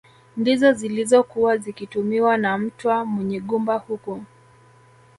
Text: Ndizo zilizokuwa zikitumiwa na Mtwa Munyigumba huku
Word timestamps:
Ndizo 0.37 0.71
zilizokuwa 0.73 1.57
zikitumiwa 1.57 2.37
na 2.37 2.57
Mtwa 2.57 3.05
Munyigumba 3.05 3.77
huku 3.77 4.23